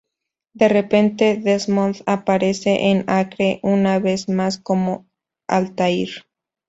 [0.53, 5.07] De repente, Desmond aparece en Acre, una vez más como
[5.47, 6.25] Altaïr.